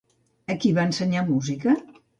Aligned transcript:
A 0.53 0.55
qui 0.63 0.71
va 0.79 0.87
ensenyar 0.91 1.27
música? 1.31 1.79